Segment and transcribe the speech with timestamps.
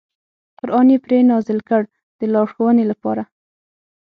[0.59, 1.81] قران یې پرې نازل کړ
[2.19, 3.23] د لارښوونې لپاره.